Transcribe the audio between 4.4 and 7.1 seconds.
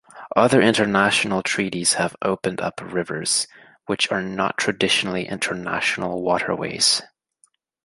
traditionally international waterways.